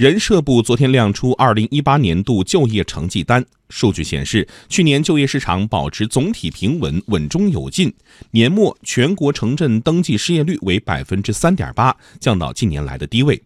[0.00, 7.92] 人社部昨天亮出二零一八年度就业成绩单，数据显示，去年就业市场保持总体平稳，稳中有进。
[8.30, 13.42] 年末全国城镇登记失业率为百分之三点八，降到近年来的低位，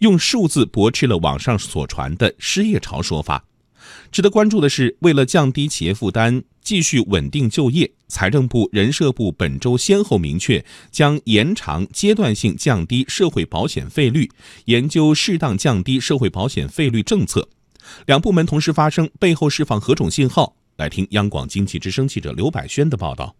[0.00, 3.42] 用数字驳斥了网上所传的失业潮说法。
[4.12, 14.30] 值得关注的是，为了降低企业负担，继续稳定就业，财政部、人社部本周先后明确，将延长阶段性降低社会保险费率，
[14.64, 17.48] 研究适当降低社会保险费率政策。
[18.06, 20.56] 两部门同时发声，背后释放何种信号？
[20.76, 23.36] 来听央广经济之声记者刘百轩的报道。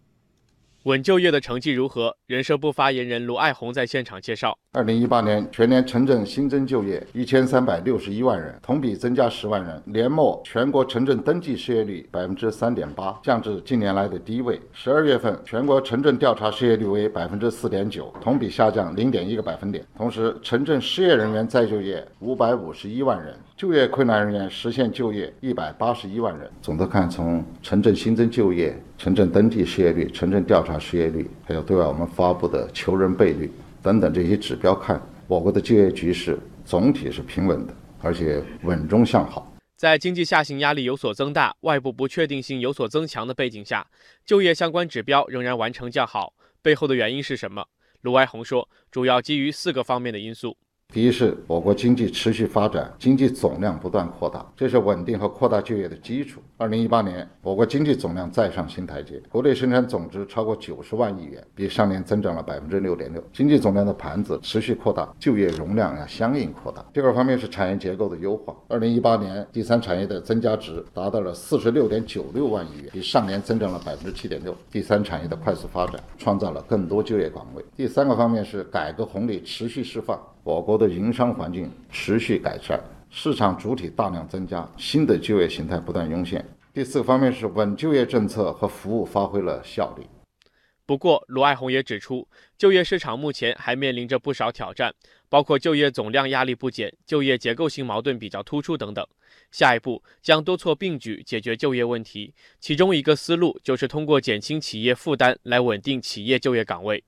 [0.83, 2.15] 稳就业的成绩如何？
[2.27, 9.81] 人社部发言人卢爱红在现场介绍：二零一八年全年城镇新增就业一千三百六十一万人，同比增加十万人。
[9.85, 14.59] 年末全国城镇登记失业率百分之三点八，降至近年来的低位。
[14.73, 19.81] 十二月份全国城镇调查失业率为百分之四点九，同比下降零点一个百分点。
[19.95, 23.33] 同时，城镇失业人员再就业五百五十一万人。
[23.55, 26.51] 就业困难人员实现就业一百八十一万人。
[26.61, 33.49] 总的看，从城镇新增就业、城镇登记失业率、城镇调查失业率，还有对外我们发布的求人倍率
[33.85, 39.55] 等等这些指标看，我国的就业局势总体是平稳的，而且稳中向好。
[39.75, 43.85] 在经济下行压力有所增大、外部不确定性有所增强的背景下，
[44.25, 46.33] 就业相关指标仍然完成较好，
[46.63, 47.63] 背后的原因是什么？
[48.01, 50.57] 卢爱红说，主要基于四个方面的因素。
[50.95, 56.39] 第一是我国经济持续发展，经济总量不断扩大，这是稳定和扩大就业的基础。
[56.55, 63.21] 二零一八年，我国经济总量再上新台阶，国内生产总值超过九十万亿元，比上年增长了百分之六点六。
[63.33, 66.81] 经济总量的盘子持续扩大，就业容量要相应扩大。
[66.93, 68.55] 第二方面是产业结构的优化。
[68.69, 74.55] 二零一八年，第三产业的增加值达到了四十六点九六万亿元，比上年增长了百分之七点六。
[74.71, 77.61] 第三产业的快速发展，创造了更多就业岗位。
[77.75, 80.17] 第三个方面是改革红利持续释放。
[80.45, 82.79] 我国的营商环境持续改善，
[83.09, 86.45] 市场主体大量增加，新的就业形态不断涌现。
[86.71, 90.05] 第四个方面是稳就业政策和服务发挥了效力。
[90.85, 92.27] 不过，卢爱红也指出，
[92.59, 94.93] 就业市场目前还面临着不少挑战，
[95.29, 99.03] 包括就业总量压力不减、就业结构性矛盾比较突出等等。
[99.51, 107.03] 下一步将多措并举解决就业问题，其中一个思路就是通过减轻企业负担来稳定企业就业岗位。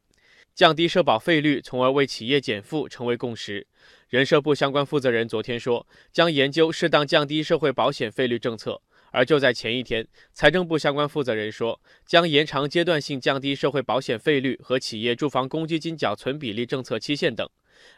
[0.57, 3.67] 降低社保费率，从而为企业减负，成为共识。
[4.09, 8.81] 人社部相关负责人昨天说，将研究适当降低社会保险费率政策。
[9.11, 17.47] 而就在前一天，财政部相关负责人说，将延长阶段性降低社会保险费率和企业住房公积金缴存比例政策期限等。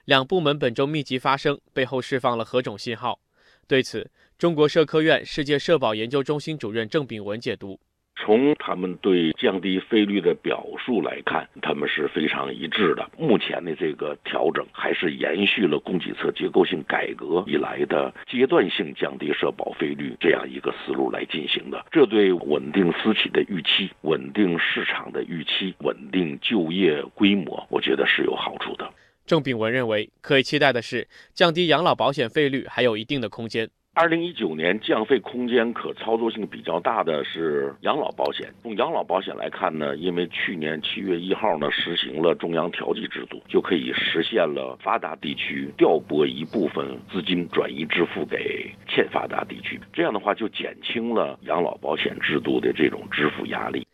[0.04, 3.22] 两部门本周密集发声，背后释放了何种信号？
[3.70, 7.80] 对此，中国社科院世界社保研究中心主任郑炳文解读。
[8.22, 13.10] 从他们对降低费率的表述来看，他们是非常一致的。
[13.18, 21.86] 目前的这个调整还是延续了供给侧结构性改革以来的阶段性降低社保费率这样一个思路来进行的。
[21.92, 28.90] 这对稳定私企的预期、稳定市场的预期、稳定就业规模，我觉得是有好处的。
[29.26, 33.70] 郑炳文认为，可以期待的是，降低养老保险费率还有一定的空间。
[33.96, 38.54] 二零一九年降费空间可操作性比较大的是养老保险。
[38.62, 53.86] 从养老保险来看呢，因为去年七月一号呢实行了中央调剂制度，就可以实现了发达地区调拨一部分资金转移支付给欠发达地区，这样的话就减轻了养老保险制度的这种支付压力。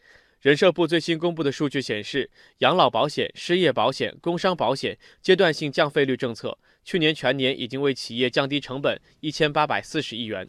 [0.42, 2.30] 人社部最新公布的数据显示，
[2.60, 6.56] 养老保险、失业保险、工伤保险阶段性降费率政策，
[6.86, 10.48] 去年全年已经为企业降低成本一千八百四十亿元。